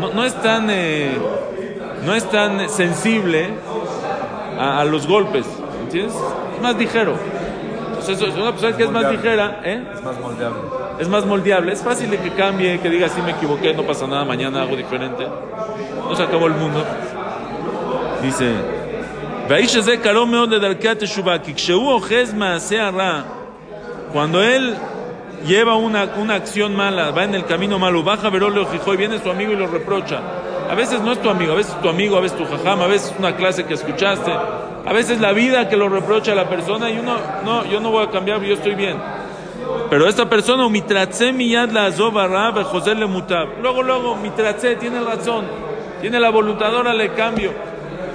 No, 0.00 0.10
no 0.14 0.24
es 0.24 0.34
tan, 0.40 0.68
eh, 0.70 1.18
no 2.06 2.14
es 2.14 2.24
tan 2.30 2.66
sensible 2.70 3.50
a, 4.58 4.80
a 4.80 4.84
los 4.86 5.06
golpes, 5.06 5.46
¿entiendes? 5.82 6.16
Es 6.56 6.62
más 6.62 6.76
ligero. 6.76 7.12
Entonces, 7.88 8.22
es 8.22 8.34
una 8.36 8.52
persona 8.52 8.74
que 8.74 8.84
es 8.84 8.90
más 8.90 9.10
ligera, 9.12 9.60
¿eh? 9.64 9.84
Es 9.94 10.02
más 10.02 10.18
moldeable 10.18 10.60
es 11.00 11.08
más 11.08 11.24
moldeable, 11.24 11.72
es 11.72 11.82
fácil 11.82 12.10
que 12.10 12.30
cambie, 12.32 12.78
que 12.78 12.90
diga 12.90 13.08
si 13.08 13.16
sí, 13.16 13.22
me 13.22 13.30
equivoqué, 13.30 13.72
no 13.72 13.84
pasa 13.84 14.06
nada, 14.06 14.22
mañana 14.24 14.62
hago 14.62 14.76
diferente. 14.76 15.26
No 15.26 16.14
se 16.14 16.22
acabó 16.22 16.46
el 16.46 16.52
mundo. 16.52 16.84
Dice, 18.22 18.52
cuando 24.12 24.42
él 24.42 24.76
lleva 25.46 25.76
una, 25.76 26.04
una 26.18 26.34
acción 26.34 26.76
mala, 26.76 27.12
va 27.12 27.24
en 27.24 27.34
el 27.34 27.46
camino 27.46 27.78
malo, 27.78 28.02
baja 28.02 28.28
Veroleo 28.28 28.68
y 28.70 28.96
viene 28.98 29.18
su 29.20 29.30
amigo 29.30 29.52
y 29.52 29.56
lo 29.56 29.68
reprocha. 29.68 30.20
A 30.70 30.74
veces 30.74 31.00
no 31.00 31.12
es 31.12 31.22
tu 31.22 31.30
amigo, 31.30 31.52
a 31.52 31.56
veces 31.56 31.72
es 31.72 31.80
tu 31.80 31.88
amigo, 31.88 32.18
a 32.18 32.20
veces 32.20 32.36
tu 32.36 32.44
jajam, 32.44 32.82
a 32.82 32.86
veces 32.86 33.10
es 33.12 33.18
una 33.18 33.34
clase 33.34 33.64
que 33.64 33.72
escuchaste, 33.74 34.30
a 34.30 34.92
veces 34.92 35.18
la 35.18 35.32
vida 35.32 35.66
que 35.68 35.76
lo 35.76 35.88
reprocha 35.88 36.32
a 36.32 36.34
la 36.34 36.48
persona 36.48 36.90
y 36.90 36.98
uno, 36.98 37.16
no, 37.42 37.64
yo 37.64 37.80
no 37.80 37.90
voy 37.90 38.04
a 38.04 38.10
cambiar, 38.10 38.42
yo 38.42 38.54
estoy 38.54 38.74
bien. 38.74 38.98
Pero 39.89 40.07
esta 40.07 40.27
persona, 40.27 40.67
mitratze 40.69 41.31
miyad 41.31 41.69
la 41.69 41.85
azobarra 41.85 42.51
José 42.63 42.95
le 42.95 43.05
mutab. 43.05 43.47
Luego, 43.61 43.83
luego, 43.83 44.15
mitratze, 44.15 44.75
tiene 44.75 44.99
razón, 45.01 45.45
tiene 46.01 46.19
la 46.19 46.29
voluntad, 46.29 46.75
ahora 46.75 46.93
le 46.93 47.13
cambio. 47.13 47.51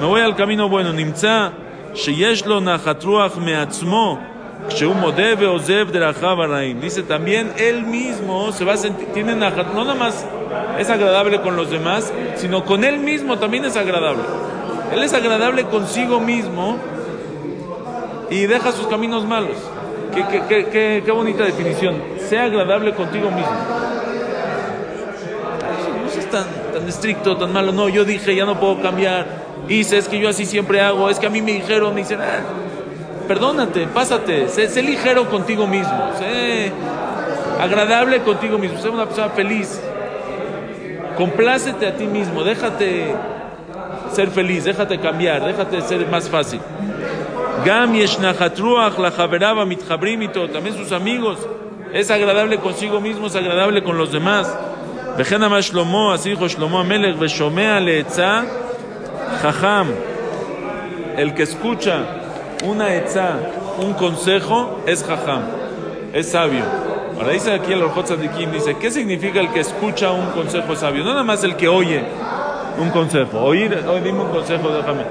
Me 0.01 0.07
voy 0.07 0.21
al 0.21 0.35
camino 0.35 0.69
bueno. 0.69 0.93
נמצא 0.93 1.49
שיש 1.95 2.47
לו 2.47 2.61
נחת 2.61 3.05
רוח 3.05 3.37
מעצמו 3.37 4.19
כשהוא 4.69 4.95
מודה 4.95 5.23
ועוזב 5.39 5.91
דרכיו 5.91 6.43
הרעים. 6.43 6.81
Dice 6.81 7.03
también 7.03 7.53
él 7.57 7.83
mismo 7.85 8.53
se 8.53 8.65
va 8.65 8.75
a 8.75 8.77
sentir, 8.77 9.09
tiene 9.13 9.35
nachat, 9.35 9.67
no 9.75 9.85
nada 9.85 9.95
más 9.95 10.25
es 10.79 10.91
agradable 10.91 11.41
con 11.41 11.57
los 11.57 11.71
demás, 11.71 12.13
sino 12.37 12.65
con 12.65 12.85
él 12.85 12.99
mismo 12.99 13.39
también 13.39 13.65
es 13.65 13.77
agradable. 13.77 14.23
Él 14.93 15.03
es 15.03 15.13
agradable 15.15 15.65
consigo 15.65 16.21
mismo 16.21 16.79
y 18.31 18.47
deja 18.47 18.73
sus 18.73 18.87
caminos 18.87 19.25
malos. 19.25 19.57
Qué, 20.16 20.24
qué, 20.48 20.66
qué, 20.72 21.04
qué, 21.04 21.12
bonita 21.12 21.44
definición. 21.44 22.02
Sea 22.30 22.46
agradable 22.46 22.94
contigo 22.94 23.30
mismo. 23.30 23.52
No 26.04 26.10
seas 26.10 26.26
tan, 26.28 26.46
tan 26.74 26.88
estricto, 26.88 27.36
tan 27.36 27.52
malo. 27.52 27.74
No, 27.74 27.90
yo 27.90 28.06
dije, 28.06 28.34
ya 28.34 28.46
no 28.46 28.58
puedo 28.58 28.82
cambiar. 28.82 29.26
Hice, 29.68 29.98
es 29.98 30.08
que 30.08 30.18
yo 30.18 30.30
así 30.30 30.46
siempre 30.46 30.80
hago. 30.80 31.10
Es 31.10 31.20
que 31.20 31.28
a 31.28 31.30
mí 31.30 31.42
me 31.42 31.52
dijeron, 31.52 31.94
me 31.94 32.00
dicen, 32.00 32.22
ah, 32.22 32.40
perdónate, 33.28 33.88
pásate. 33.88 34.48
Sé, 34.48 34.70
sé 34.70 34.82
ligero 34.82 35.30
contigo 35.30 35.68
mismo. 35.68 36.12
Sé 36.18 36.72
agradable 37.60 38.22
contigo 38.22 38.58
mismo. 38.58 38.80
Sé 38.80 38.88
una 38.88 39.06
persona 39.06 39.30
feliz. 39.32 39.82
Complácete 41.18 41.88
a 41.88 41.98
ti 41.98 42.06
mismo. 42.06 42.42
Déjate 42.42 43.14
ser 44.14 44.30
feliz. 44.30 44.64
Déjate 44.64 44.98
cambiar. 44.98 45.46
Déjate 45.46 45.82
ser 45.82 46.08
más 46.08 46.30
fácil. 46.30 46.62
Gam 47.65 47.95
yesh 47.95 48.19
nachat 48.19 48.59
ruach 48.59 48.99
לחבריו 48.99 49.61
המתחברים 49.61 50.21
איתו, 50.21 50.47
también 50.49 50.75
sus 50.75 50.93
amigos. 50.93 51.39
Es 51.93 52.11
agradable 52.11 52.59
consigo 52.59 53.01
mismo, 53.01 53.27
es 53.27 53.37
agradable 53.37 53.83
con 53.83 53.99
los 53.99 54.13
demás. 54.13 54.47
וכן 55.17 55.43
אמר 55.43 55.61
שלמה, 55.61 56.15
así 56.15 56.31
dijo 56.35 56.49
שלמה 56.49 56.81
המלך, 56.81 57.17
ושומע 57.19 57.81
לעצה 57.81 58.43
חכם. 59.41 59.87
El 61.17 61.35
que 61.35 61.43
escucha 61.43 61.97
una 62.65 62.95
etza, 62.95 63.39
un 63.79 63.93
consejo, 63.95 64.81
es 64.87 65.03
jajam, 65.05 65.43
es 66.15 66.31
sabio. 66.31 66.65
Ahora 67.17 67.33
dice 67.33 67.53
aquí 67.53 67.73
el 67.73 67.83
Orjot 67.83 68.07
Tzadikim, 68.07 68.53
dice, 68.53 68.77
¿qué 68.81 68.91
significa 68.91 69.41
el 69.41 69.51
que 69.51 69.61
escucha 69.61 70.11
un 70.13 70.31
consejo 70.31 70.75
sabio? 70.77 71.05
No 71.05 71.11
nada 71.11 71.25
más 71.25 71.45
el 71.45 71.57
que 71.57 71.69
oye 71.69 72.03
un 72.79 72.91
consejo. 72.91 73.41
Oír, 73.41 73.85
oye, 73.87 74.01
dime 74.01 74.21
un 74.21 74.31
consejo, 74.31 74.71
déjame. 74.71 75.05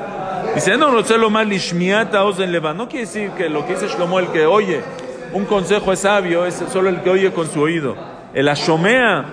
Dice, 0.54 0.76
no 0.76 0.90
lo 0.90 1.30
mal 1.30 1.50
ozen 1.52 2.52
leva. 2.52 2.73
No 2.73 2.88
quiere 2.88 3.06
decir 3.06 3.30
que 3.30 3.49
lo 3.49 3.66
que 3.66 3.75
dice 3.75 3.88
Shlomo, 3.88 4.20
el 4.20 4.28
que 4.28 4.46
oye 4.46 4.82
un 5.32 5.44
consejo 5.46 5.92
es 5.92 6.00
sabio, 6.00 6.46
es 6.46 6.62
solo 6.73 6.88
el 6.88 7.02
que 7.02 7.11
oye 7.11 7.32
con 7.32 7.50
su 7.50 7.61
oído. 7.61 7.96
El 8.32 8.49
ashomea, 8.49 9.25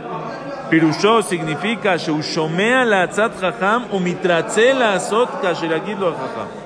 pirushó, 0.69 1.21
significa, 1.21 1.95
shomea 1.97 2.85
la 2.85 3.03
atzat 3.03 3.39
jajam, 3.39 3.85
umitratze 3.91 4.73
la 4.73 4.93
azot 4.93 5.41
kasheragid 5.41 5.97
lo 5.97 6.13
jajam. 6.13 6.61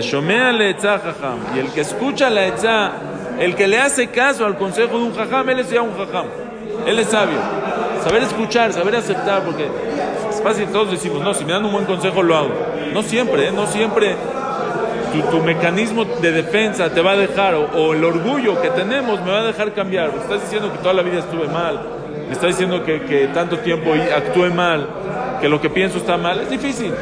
Shomea 0.00 0.52
la 0.52 0.68
etzah 0.68 0.98
jajam. 0.98 1.38
Y 1.54 1.58
el 1.58 1.70
que 1.70 1.82
escucha 1.82 2.30
la 2.30 2.46
etzah, 2.46 2.92
el 3.38 3.54
que 3.54 3.68
le 3.68 3.78
hace 3.78 4.08
caso 4.08 4.46
al 4.46 4.56
consejo 4.56 4.98
de 4.98 5.04
un 5.04 5.14
jajam, 5.14 5.48
él 5.50 5.60
es 5.60 5.70
ya 5.70 5.82
un 5.82 5.96
jajam. 5.96 6.26
Él 6.86 6.98
es 6.98 7.08
sabio. 7.08 7.38
Saber 8.02 8.22
escuchar, 8.22 8.72
saber 8.72 8.96
aceptar, 8.96 9.42
porque 9.42 9.68
es 10.30 10.42
fácil, 10.42 10.66
todos 10.68 10.90
decimos, 10.90 11.22
no, 11.22 11.34
si 11.34 11.44
me 11.44 11.52
dan 11.52 11.64
un 11.64 11.72
buen 11.72 11.84
consejo 11.84 12.22
lo 12.22 12.36
hago. 12.36 12.71
No 12.92 13.02
siempre, 13.02 13.48
¿eh? 13.48 13.52
no 13.52 13.66
siempre 13.66 14.16
tu, 15.12 15.22
tu 15.30 15.42
mecanismo 15.44 16.04
de 16.04 16.32
defensa 16.32 16.90
te 16.90 17.00
va 17.00 17.12
a 17.12 17.16
dejar, 17.16 17.54
o, 17.54 17.92
el 17.92 18.04
orgullo 18.04 18.60
que 18.60 18.70
tenemos 18.70 19.20
me 19.20 19.30
va 19.30 19.40
a 19.40 19.44
dejar 19.44 19.72
cambiar. 19.72 20.12
Me 20.12 20.20
estás 20.20 20.42
diciendo 20.42 20.72
que 20.72 20.78
toda 20.78 20.94
la 20.94 21.02
vida 21.02 21.18
estuve 21.18 21.48
mal, 21.48 21.80
me 22.26 22.32
estás 22.32 22.48
diciendo 22.48 22.82
que, 22.84 23.02
que 23.02 23.28
tanto 23.28 23.58
tiempo 23.58 23.92
actué 23.92 24.50
mal, 24.50 24.86
que 25.40 25.48
lo 25.48 25.60
que 25.60 25.70
pienso 25.70 25.98
está 25.98 26.16
mal. 26.16 26.40
Es 26.40 26.50
difícil. 26.50 26.92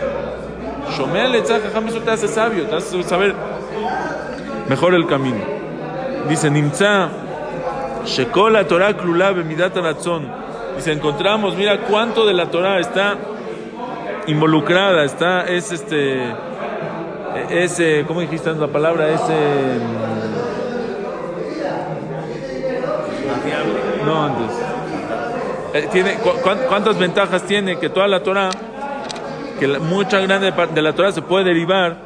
Jajam, 0.90 1.88
eso 1.88 2.00
te 2.00 2.10
hace 2.10 2.28
sabio, 2.28 2.64
te 2.64 2.76
hace 2.76 3.02
saber 3.04 3.34
mejor 4.68 4.94
el 4.94 5.06
camino. 5.06 5.44
Dice, 6.28 6.50
Nimtza, 6.50 7.08
Shekol 8.04 8.52
la 8.54 8.66
Torah 8.66 8.96
klula 8.96 9.30
bemidat. 9.32 9.76
Dice, 10.76 10.92
encontramos, 10.92 11.56
mira 11.56 11.82
cuánto 11.82 12.26
de 12.26 12.34
la 12.34 12.46
Torah 12.46 12.80
está 12.80 13.16
involucrada, 14.26 15.04
está, 15.04 15.44
es 15.46 15.72
este, 15.72 16.22
es, 17.50 17.78
eh, 17.80 18.04
¿cómo 18.06 18.20
dijiste 18.20 18.52
la 18.54 18.66
palabra? 18.68 19.08
Es, 19.08 19.20
eh, 19.28 19.78
no, 24.04 24.24
antes. 24.24 24.56
Eh, 25.74 25.88
tiene, 25.92 26.14
cu- 26.14 26.40
cuán- 26.42 26.58
¿Cuántas 26.68 26.98
ventajas 26.98 27.42
tiene 27.44 27.78
que 27.78 27.88
toda 27.90 28.08
la 28.08 28.22
Torah, 28.22 28.50
que 29.58 29.68
mucha 29.78 30.18
grande 30.20 30.52
de 30.74 30.82
la 30.82 30.92
Torah 30.94 31.12
se 31.12 31.22
puede 31.22 31.44
derivar 31.44 31.96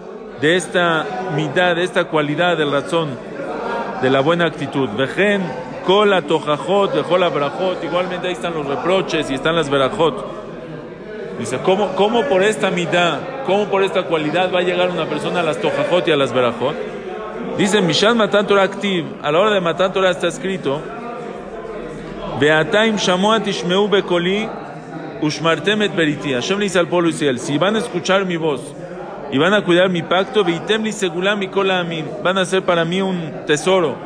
de 0.41 0.57
esta 0.57 1.07
mitad, 1.35 1.75
de 1.75 1.85
esta 1.85 2.05
cualidad 2.05 2.57
del 2.59 2.71
razón, 2.71 3.11
de 4.03 4.11
la 4.11 4.21
buena 4.21 4.47
actitud? 4.47 4.89
Vejen, 4.97 5.43
kola, 5.87 6.23
tojajot, 6.23 6.95
vejola, 6.95 7.29
brajot, 7.29 7.83
igualmente 7.83 8.27
ahí 8.27 8.35
están 8.35 8.53
los 8.55 8.67
reproches 8.67 9.31
y 9.31 9.35
están 9.35 9.57
las 9.57 9.71
verajot. 9.71 10.44
Dice, 11.39 11.59
¿cómo, 11.65 11.95
¿cómo 11.97 12.23
por 12.25 12.43
esta 12.43 12.71
mitad, 12.71 13.19
cómo 13.45 13.67
por 13.67 13.83
esta 13.83 14.05
cualidad 14.05 14.53
va 14.53 14.61
a 14.61 14.63
llegar 14.63 14.91
una 14.91 15.07
persona 15.07 15.41
a 15.41 15.43
las 15.43 15.59
tojajot 15.59 16.07
y 16.07 16.13
a 16.13 16.17
las 16.17 16.33
verajot? 16.33 16.75
Dice, 17.59 17.81
Mishal 17.81 18.15
Matan 18.15 18.47
Torah 18.47 18.71
a 19.23 19.33
la 19.33 19.39
hora 19.39 19.51
de 19.51 19.61
Matan 19.61 19.93
Torah 19.93 20.11
está 20.11 20.29
escrito, 20.29 20.81
Beataim 22.39 22.97
Shamoa 22.97 23.41
Tishmeu 23.41 23.89
Bekoli 23.89 24.49
Ushmartem 25.23 25.83
et 25.83 25.95
Beriti. 25.95 26.33
Hashem 26.35 26.59
le 26.59 26.65
dice 26.65 26.79
al 26.79 26.89
pueblo 26.89 27.09
Israel, 27.09 27.39
si 27.39 27.57
van 27.57 27.77
a 27.77 27.79
escuchar 27.79 28.25
mi 28.25 28.37
voz 28.37 28.61
y 29.33 29.39
van 29.39 29.55
a 29.55 29.65
cuidar 29.65 29.89
mi 29.89 30.03
pacto, 30.03 30.45
Veitem 30.45 30.83
li 30.85 30.93
segulam 30.93 31.43
y 31.43 31.49
kolamin, 31.49 32.07
van 32.23 32.39
a 32.39 32.45
ser 32.45 32.63
para 32.63 32.85
mí 32.85 33.01
un 33.01 33.47
tesoro, 33.47 33.97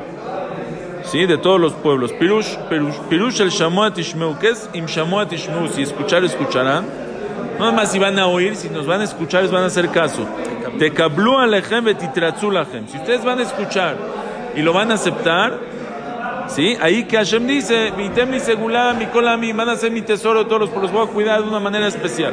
¿sí? 1.05 1.27
De 1.27 1.37
todos 1.39 1.61
los 1.61 1.73
pueblos. 1.73 2.13
Pirush, 2.13 2.57
pirush, 2.69 2.97
pirush 3.09 3.41
el 3.41 3.51
shamoat 3.51 3.99
ishmeu, 3.99 4.39
¿qué 4.39 4.51
es 4.51 4.71
im 4.75 4.87
shamoat 4.87 5.33
ishmeu? 5.33 5.69
Si 5.69 5.83
escuchar, 5.83 6.23
escucharán. 6.25 7.08
No 7.59 7.73
más 7.73 7.91
si 7.91 7.99
van 7.99 8.19
a 8.19 8.27
oír, 8.27 8.55
si 8.55 8.69
nos 8.69 8.87
van 8.87 9.01
a 9.01 9.05
escuchar, 9.05 9.43
les 9.43 9.51
van 9.51 9.65
a 9.65 9.67
hacer 9.67 9.89
caso. 9.89 10.27
Te 10.79 10.93
kablu 10.93 11.39
alechem 11.39 11.85
betitratzu. 11.85 12.53
Si 12.87 12.97
ustedes 12.99 13.25
van 13.25 13.41
a 13.41 13.43
escuchar 13.43 13.97
y 14.55 14.63
lo 14.63 14.73
van 14.73 14.93
a 14.93 14.95
aceptar, 14.95 15.59
¿sí? 16.47 16.77
Ahí 16.81 17.05
que 17.05 17.17
Hashem 17.17 17.47
dice, 17.47 17.93
Veitem 17.97 18.31
li 18.31 18.41
segulam 18.41 19.03
y 19.03 19.07
kolamin, 19.07 19.57
van 19.57 19.71
a 19.71 19.77
ser 19.77 19.91
mi 19.91 20.03
tesoro, 20.03 20.47
todos 20.47 20.61
los 20.61 20.71
pueblos, 20.71 20.93
voy 20.93 21.07
a 21.07 21.11
cuidar 21.11 21.43
de 21.43 21.49
una 21.49 21.59
manera 21.59 21.89
especial. 21.89 22.33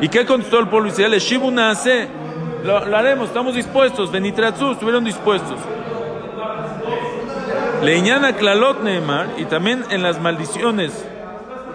¿Y 0.00 0.08
qué 0.08 0.26
contestó 0.26 0.58
el 0.58 0.68
pueblo 0.68 0.88
Israel? 0.88 1.18
Shibu 1.18 1.50
naase, 1.50 2.08
lo, 2.62 2.84
lo 2.84 2.96
haremos, 2.96 3.28
estamos 3.28 3.54
dispuestos. 3.54 4.12
Benitratzu, 4.12 4.72
estuvieron 4.72 5.02
dispuestos. 5.04 5.58
Leñana 7.82 8.34
Klalot 8.34 8.82
Neemar, 8.82 9.28
y 9.38 9.44
también 9.44 9.84
en 9.90 10.02
las 10.02 10.20
maldiciones, 10.20 10.92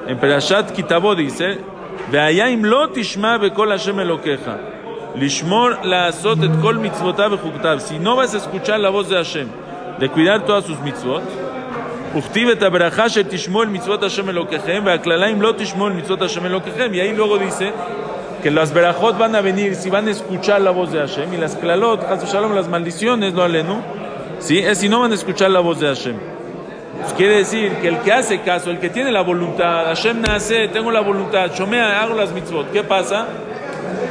en 0.07 0.19
Perashat 0.19 0.71
Kitabó 0.71 1.15
dice, 1.15 1.59
Veayim 2.10 2.62
lo 2.62 2.88
tishma 2.88 3.38
bekol 3.38 3.70
Hashem 3.70 3.96
elokeja, 3.98 4.58
lishmor 5.16 5.84
la 5.84 6.06
azot 6.06 6.42
et 6.42 6.60
kol 6.62 6.78
mitzvotav 6.78 7.30
vechuktav. 7.34 7.80
Si 7.80 7.98
no 7.98 8.16
vas 8.16 8.34
a 8.34 8.38
escuchar 8.38 8.78
la 8.78 8.90
voz 8.90 9.08
de 9.08 9.16
Hashem, 9.16 9.48
de 9.98 10.08
cuidar 10.08 10.44
todas 10.44 10.64
sus 10.64 10.78
mitzvot, 10.80 11.22
וכתיב 12.16 12.48
את 12.48 12.62
הברכה 12.62 13.08
שתשמעו 13.08 13.62
אל 13.62 13.68
מצוות 13.68 14.02
השם 14.02 14.28
אלוקיכם, 14.28 14.82
והקללה 14.84 15.26
אם 15.26 15.42
לא 15.42 15.52
תשמעו 15.56 15.88
אל 15.88 15.92
מצוות 15.92 16.22
השם 16.22 16.46
אלוקיכם. 16.46 16.90
Y 16.92 17.00
ahí 17.00 17.12
luego 17.12 17.38
dice 17.38 17.72
que 18.42 18.50
las 18.50 18.72
berajot 18.72 19.18
van 19.18 19.34
a 19.34 19.40
venir 19.40 19.74
si 19.74 19.90
van 19.90 20.08
a 20.08 20.12
escuchar 20.12 20.60
la 20.60 20.70
voz 20.70 20.92
de 20.92 21.00
Hashem, 21.00 21.34
y 21.34 21.36
las 21.36 21.56
klalot, 21.56 22.00
Chas 22.08 22.32
Shalom, 22.32 22.54
las 22.54 22.68
maldiciones, 22.68 23.34
lo 23.34 23.42
alenu, 23.42 23.82
¿sí? 24.38 24.58
es 24.58 24.78
si 24.78 24.88
no 24.88 25.00
van 25.00 25.12
a 25.12 25.14
escuchar 25.14 25.50
la 25.50 25.60
voz 25.60 25.80
de 25.80 25.88
Hashem. 25.88 26.16
Pues 26.99 27.13
quiere 27.13 27.37
decir 27.37 27.73
que 27.81 27.87
el 27.87 27.99
que 27.99 28.11
hace 28.11 28.41
caso, 28.41 28.69
el 28.69 28.79
que 28.79 28.89
tiene 28.89 29.11
la 29.11 29.21
voluntad, 29.21 29.85
Hashem 29.85 30.21
nace, 30.21 30.67
tengo 30.67 30.91
la 30.91 31.01
voluntad, 31.01 31.51
Shomea, 31.53 32.01
hago 32.01 32.15
las 32.15 32.31
mitzvot, 32.31 32.71
¿qué 32.71 32.83
pasa? 32.83 33.27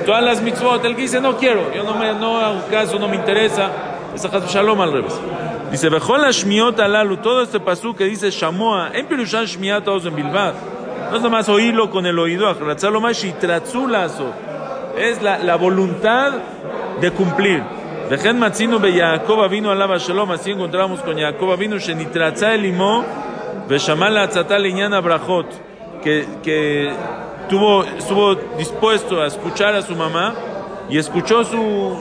Todas 0.06 0.24
las 0.24 0.40
mitzvot, 0.40 0.84
el 0.84 0.96
que 0.96 1.02
dice 1.02 1.20
no 1.20 1.36
quiero, 1.36 1.72
yo 1.74 1.84
no, 1.84 1.94
me, 1.94 2.12
no 2.14 2.38
hago 2.38 2.66
caso, 2.70 2.98
no 2.98 3.06
me 3.06 3.16
interesa, 3.16 3.70
es 4.14 4.22
Shalom 4.22 4.80
al 4.80 4.92
revés. 4.92 5.20
Dice, 5.70 5.88
Bejol 5.88 6.28
Shmiot 6.32 6.80
alalu, 6.80 7.18
todo 7.18 7.42
este 7.42 7.60
pasú 7.60 7.94
que 7.94 8.04
dice 8.04 8.30
Shamoa, 8.30 8.90
en 8.92 9.06
Pirushan 9.06 9.44
Shmiat 9.44 9.86
en 9.86 10.16
Bilbao. 10.16 10.52
No 11.10 11.16
es 11.16 11.22
nomás 11.22 11.48
oírlo 11.48 11.90
con 11.90 12.06
el 12.06 12.18
oído, 12.18 12.50
es 14.98 15.22
la, 15.22 15.38
la 15.38 15.56
voluntad 15.56 16.32
de 17.00 17.10
cumplir. 17.12 17.79
Dejen 18.10 18.40
Matzino 18.40 18.80
be 18.80 18.92
Jacob 18.92 19.48
vino 19.48 19.70
alaba 19.70 19.96
Shalom, 19.96 20.32
así 20.32 20.50
encontramos 20.50 20.98
con 21.00 21.16
Jacob 21.16 21.56
vino 21.56 21.78
Shenitratza 21.78 22.54
elimo, 22.54 23.04
Beshamal 23.68 24.18
Atzata 24.18 24.58
Liñana 24.58 25.00
Brajot, 25.00 25.46
que, 26.02 26.26
que 26.42 26.92
tuvo, 27.48 27.84
estuvo 27.84 28.34
dispuesto 28.58 29.22
a 29.22 29.28
escuchar 29.28 29.76
a 29.76 29.82
su 29.82 29.94
mamá 29.94 30.34
y 30.88 30.98
escuchó 30.98 31.44
su, 31.44 31.96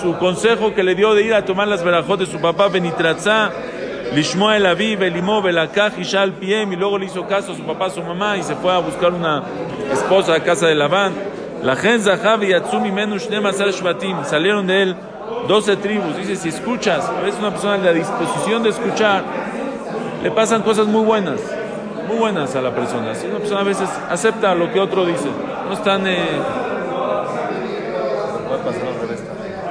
su 0.00 0.16
consejo 0.16 0.74
que 0.74 0.82
le 0.82 0.94
dio 0.94 1.12
de 1.12 1.24
ir 1.24 1.34
a 1.34 1.44
tomar 1.44 1.68
las 1.68 1.84
verajot 1.84 2.20
de 2.20 2.24
su 2.24 2.40
papá 2.40 2.68
Benitratza. 2.68 3.52
Lishmoa 4.14 4.56
el 4.56 4.64
Aviv, 4.64 5.02
el 5.02 5.18
Imó, 5.18 5.42
Belakaj, 5.42 5.98
Ishal 5.98 6.32
Piem, 6.32 6.72
y 6.72 6.76
luego 6.76 6.96
le 6.96 7.06
hizo 7.06 7.26
caso 7.26 7.52
a 7.52 7.56
su 7.56 7.62
papá, 7.64 7.86
a 7.86 7.90
su 7.90 8.02
mamá, 8.02 8.38
y 8.38 8.42
se 8.42 8.54
fue 8.54 8.72
a 8.72 8.78
buscar 8.78 9.12
una 9.12 9.42
esposa 9.92 10.34
a 10.34 10.40
casa 10.40 10.66
de 10.66 10.74
Labán. 10.74 11.12
La 11.64 11.76
gen 11.76 11.98
Zahav 12.02 12.44
y 12.44 12.48
Yatsumi 12.48 12.92
Menush 12.92 13.30
Nemasar 13.30 13.70
Shvatim, 13.70 14.22
salieron 14.24 14.66
de 14.66 14.82
él 14.82 14.96
12 15.48 15.76
tribus. 15.76 16.14
Dice, 16.18 16.36
si 16.36 16.50
escuchas, 16.50 17.10
ves 17.22 17.36
una 17.38 17.50
persona 17.50 17.76
en 17.76 17.84
la 17.84 17.92
disposición 17.94 18.62
de 18.62 18.68
escuchar, 18.68 19.24
le 20.22 20.30
pasan 20.30 20.60
cosas 20.60 20.86
muy 20.86 21.02
buenas, 21.02 21.40
muy 22.06 22.18
buenas 22.18 22.54
a 22.54 22.60
la 22.60 22.74
persona. 22.74 23.14
Si 23.14 23.26
una 23.26 23.38
persona 23.38 23.60
a 23.62 23.64
veces 23.64 23.88
acepta 24.10 24.54
lo 24.54 24.70
que 24.70 24.78
otro 24.78 25.06
dice, 25.06 25.28
no 25.66 25.72
están... 25.72 26.06
Eh, 26.06 26.18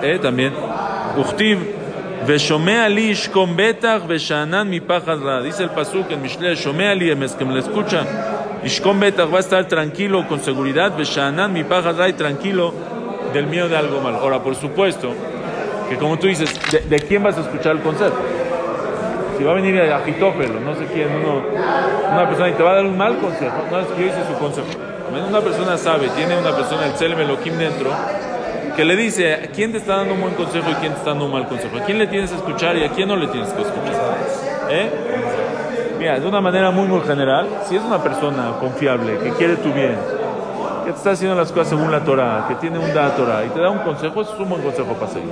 eh, 0.02 0.20
también. 0.20 0.54
Uchtiv, 1.15 1.60
Veshomea 2.26 2.89
li 2.89 3.12
ishkom 3.12 3.56
betach 3.56 4.08
veshanan 4.08 4.67
mi 4.67 4.80
ra. 4.80 5.41
Dice 5.41 5.63
el 5.63 5.70
pasuk 5.70 6.12
en 6.12 6.22
Mishle, 6.24 6.56
Shomea 6.56 6.96
li 6.96 7.15
que 7.38 7.46
me 7.46 7.54
lo 7.54 7.60
escucha. 7.60 8.04
Ishkom 8.65 8.99
betach 8.99 9.32
va 9.32 9.38
a 9.38 9.41
estar 9.41 9.67
tranquilo, 9.67 10.28
con 10.28 10.39
seguridad. 10.39 10.95
Veshanan 10.95 11.52
mi 11.52 11.62
y 11.62 12.13
tranquilo 12.13 12.73
del 13.34 13.47
miedo 13.47 13.67
de 13.67 13.78
algo 13.78 13.99
mal. 13.99 14.15
Ahora, 14.15 14.39
por 14.39 14.56
supuesto, 14.56 15.13
que 15.89 15.97
como 15.97 16.17
tú 16.17 16.28
dices, 16.28 16.49
¿de, 16.71 16.80
de 16.80 16.99
quién 16.99 17.23
vas 17.23 17.38
a 17.38 17.41
escuchar 17.41 17.76
el 17.76 17.82
consejo? 17.82 18.15
Si 19.38 19.43
va 19.43 19.52
a 19.52 19.56
venir 19.56 19.82
a 19.82 19.97
Agitófelo, 19.97 20.60
no 20.60 20.76
sé 20.76 20.86
quién, 20.93 21.10
uno, 21.10 21.41
una 22.12 22.28
persona 22.28 22.49
y 22.49 22.54
te 22.54 22.63
va 22.63 22.71
a 22.71 22.76
dar 22.76 22.86
un 22.86 22.97
mal 22.97 23.17
consejo, 23.17 23.56
no 23.69 23.80
es 23.80 23.88
que 23.88 24.02
yo 24.02 24.08
hice 24.08 24.26
su 24.32 24.38
consejo. 24.38 24.67
Una 25.28 25.41
persona 25.41 25.78
sabe, 25.78 26.08
tiene 26.15 26.38
una 26.38 26.56
persona, 26.56 26.86
el 26.86 26.93
Tselem 26.93 27.19
Elohim 27.19 27.58
dentro, 27.58 27.91
que 28.76 28.86
le 28.86 28.95
dice 28.95 29.34
a 29.34 29.41
quién 29.47 29.71
te 29.71 29.80
está 29.80 29.97
dando 29.97 30.13
un 30.13 30.21
buen 30.21 30.34
consejo 30.36 30.69
y 30.69 30.73
quién 30.76 30.93
te 30.93 30.99
está 30.99 31.12
dando 31.12 31.26
un 31.26 31.32
mal 31.32 31.47
consejo, 31.47 31.78
a 31.78 31.84
quién 31.84 31.99
le 31.99 32.08
tienes 32.08 32.32
que 32.32 32.38
escuchar 32.38 32.78
y 32.78 32.84
a 32.84 32.89
quién 32.89 33.08
no 33.08 33.15
le 33.15 33.28
tienes 33.28 33.49
que 33.49 33.62
escuchar. 33.62 34.17
¿Eh? 34.69 34.89
Mira, 36.04 36.20
de 36.20 36.28
una 36.28 36.42
manera 36.42 36.70
muy 36.70 36.86
muy 36.86 37.00
general, 37.00 37.48
si 37.63 37.78
es 37.78 37.82
una 37.82 37.98
persona 38.04 38.52
confiable, 38.60 39.20
que 39.20 39.30
quiere 39.38 39.56
tu 39.56 39.72
bien, 39.72 39.96
que 40.84 40.92
te 40.92 40.98
está 40.98 41.12
haciendo 41.12 41.34
las 41.34 41.50
cosas 41.50 41.70
según 41.70 41.89
la 41.94 42.02
Torah, 42.02 42.44
que 42.50 42.56
tiene 42.56 42.78
un 42.78 42.94
da 42.94 43.16
Torah 43.16 43.46
y 43.46 43.48
te 43.48 43.62
da 43.62 43.70
un 43.70 43.78
consejo, 43.80 44.22
eso 44.22 44.34
es 44.34 44.39
un 44.42 44.50
buen 44.50 44.62
consejo 44.62 44.92
para 44.96 45.10
seguir. 45.10 45.30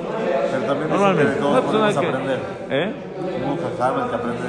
Pero 0.50 0.64
también 0.64 0.90
Normalmente, 0.90 1.44
una 1.44 1.60
persona 1.60 1.92
que... 1.92 2.08
aprender. 2.08 2.40
¿Eh? 2.70 2.94
Un 3.20 3.78
jajam, 3.78 4.10
que 4.10 4.16
aprende. 4.16 4.44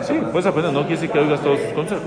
Sí, 0.00 0.20
puedes 0.32 0.46
aprender, 0.46 0.72
no 0.72 0.80
quiere 0.80 0.94
decir 0.96 1.10
que 1.12 1.18
oigas 1.20 1.40
todos 1.40 1.60
sus 1.60 1.72
consejos. 1.72 2.02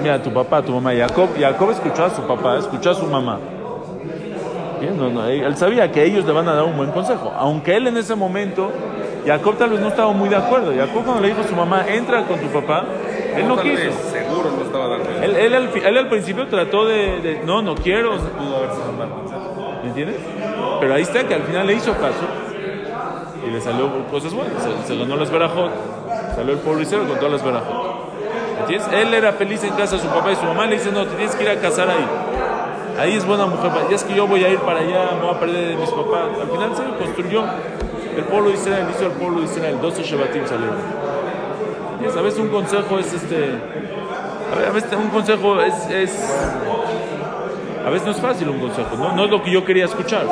Mira, 0.00 0.22
tu 0.22 0.32
papá, 0.32 0.62
tu 0.62 0.70
mamá, 0.70 0.92
Jacob, 0.94 1.30
Jacob 1.36 1.70
escuchó 1.72 2.04
a 2.04 2.10
su 2.10 2.22
papá, 2.22 2.58
escuchó 2.58 2.92
a 2.92 2.94
su 2.94 3.06
mamá. 3.06 3.40
No, 4.96 5.08
no, 5.10 5.26
él 5.26 5.56
sabía 5.56 5.90
que 5.90 6.04
ellos 6.04 6.24
le 6.24 6.32
van 6.32 6.46
a 6.46 6.54
dar 6.54 6.62
un 6.62 6.76
buen 6.76 6.92
consejo, 6.92 7.32
aunque 7.36 7.74
él 7.74 7.88
en 7.88 7.96
ese 7.96 8.14
momento, 8.14 8.70
Jacob 9.26 9.56
tal 9.56 9.70
vez 9.70 9.80
no 9.80 9.88
estaba 9.88 10.12
muy 10.12 10.28
de 10.28 10.36
acuerdo. 10.36 10.72
Jacob 10.74 11.04
cuando 11.04 11.22
le 11.22 11.28
dijo 11.28 11.40
a 11.40 11.44
su 11.44 11.54
mamá, 11.56 11.84
entra 11.88 12.24
con 12.24 12.38
tu 12.38 12.48
papá, 12.48 12.84
él 13.36 13.48
no 13.48 13.56
quiso. 13.58 13.76
vez, 13.76 13.94
seguro 13.94 14.50
no 14.56 14.64
estaba 14.64 14.88
dando. 14.88 15.10
Él, 15.22 15.36
él 15.36 15.54
al, 15.54 15.70
él 15.74 15.98
al 15.98 16.08
principio 16.08 16.46
trató 16.46 16.84
de, 16.86 17.20
de, 17.20 17.42
no, 17.44 17.62
no 17.62 17.74
quiero, 17.74 18.12
Pudo. 18.12 18.66
¿me 19.82 19.88
entiendes? 19.88 20.16
Pero 20.80 20.94
ahí 20.94 21.02
está 21.02 21.26
que 21.26 21.34
al 21.34 21.42
final 21.42 21.66
le 21.66 21.74
hizo 21.74 21.92
caso 21.92 22.24
y 23.46 23.50
le 23.50 23.60
salió 23.60 23.90
cosas 24.10 24.32
buenas. 24.32 24.62
Se, 24.62 24.88
se 24.88 24.98
ganó 24.98 25.16
las 25.16 25.30
verajot, 25.30 25.70
salió 26.34 26.54
el 26.54 26.82
Israel 26.82 27.06
con 27.06 27.16
todas 27.16 27.32
las 27.32 27.44
verajot. 27.44 28.04
¿Entiendes? 28.60 28.88
Él 28.92 29.14
era 29.14 29.32
feliz 29.32 29.62
en 29.64 29.74
casa 29.74 29.96
de 29.96 30.02
su 30.02 30.08
papá 30.08 30.32
y 30.32 30.36
su 30.36 30.44
mamá 30.44 30.66
le 30.66 30.76
dice, 30.76 30.90
no, 30.92 31.04
te 31.04 31.16
tienes 31.16 31.34
que 31.34 31.44
ir 31.44 31.50
a 31.50 31.56
casar 31.56 31.88
ahí. 31.88 32.06
Ahí 32.98 33.16
es 33.16 33.26
buena 33.26 33.46
mujer, 33.46 33.72
ya 33.90 33.96
es 33.96 34.04
que 34.04 34.14
yo 34.14 34.26
voy 34.28 34.44
a 34.44 34.48
ir 34.48 34.58
para 34.60 34.78
allá, 34.78 35.10
me 35.16 35.26
voy 35.26 35.34
a 35.34 35.40
perder 35.40 35.68
de 35.68 35.76
mis 35.76 35.90
papás. 35.90 36.28
Al 36.40 36.48
final 36.48 36.76
se 36.76 37.04
construyó 37.04 37.42
el 38.16 38.24
pueblo 38.24 38.50
de 38.50 38.54
Israel, 38.56 38.86
hizo 38.94 39.06
el 39.06 39.12
pueblo 39.12 39.40
de 39.40 39.46
Israel, 39.46 39.78
12 39.80 40.02
Shebatim 40.02 40.46
salieron. 40.46 40.76
A 42.16 42.20
veces 42.20 42.40
un 42.40 42.48
consejo 42.48 42.98
es 42.98 43.12
este. 43.12 43.58
A 44.52 44.70
veces 44.70 44.92
un 44.92 45.08
consejo 45.08 45.60
es, 45.60 45.74
es. 45.90 46.30
A 47.84 47.90
veces 47.90 48.06
no 48.06 48.12
es 48.12 48.20
fácil 48.20 48.48
un 48.48 48.60
consejo, 48.60 48.96
¿no? 48.96 49.12
No 49.16 49.24
es 49.24 49.30
lo 49.30 49.42
que 49.42 49.50
yo 49.50 49.64
quería 49.64 49.86
escuchar. 49.86 50.24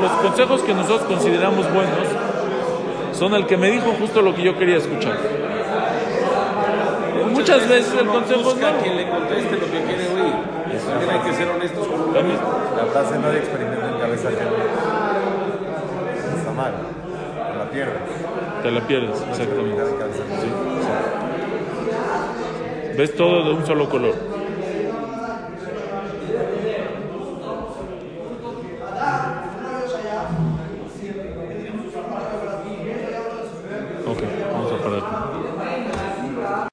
Los 0.00 0.10
consejos 0.22 0.62
que 0.62 0.74
nosotros 0.74 1.02
consideramos 1.02 1.72
buenos 1.72 2.06
son 3.12 3.34
el 3.34 3.46
que 3.46 3.56
me 3.56 3.70
dijo 3.70 3.92
justo 3.98 4.22
lo 4.22 4.34
que 4.34 4.42
yo 4.42 4.58
quería 4.58 4.76
escuchar. 4.76 5.16
Muchas 7.30 7.68
veces 7.68 7.92
el 7.94 8.08
uno 8.08 8.12
consejo 8.12 8.42
busca 8.42 8.70
no. 8.70 8.78
a 8.78 8.82
quien 8.82 8.96
le 8.96 9.08
conteste 9.08 9.56
lo 9.56 9.66
que 9.66 9.82
quiere 9.82 10.08
oír. 10.08 10.34
También 10.88 11.10
hay 11.10 11.20
que 11.20 11.32
ser 11.34 11.48
honestos 11.48 11.86
con 11.86 12.00
uno 12.00 12.22
mismo. 12.22 12.48
La 12.76 12.84
frase 12.86 13.18
no 13.18 13.30
de 13.30 13.38
experimento 13.38 13.86
en 13.86 13.98
cabeza 13.98 14.28
ajena. 14.28 14.50
Mal. 16.64 16.72
La 17.58 17.70
pierdes. 17.70 18.00
Te 18.62 18.70
la 18.70 18.86
pierdes, 18.86 19.22
exactamente. 19.28 19.82
Ves 22.96 23.14
todo 23.16 23.44
de 23.44 23.54
un 23.54 23.66
solo 23.66 23.88
color. 23.88 24.33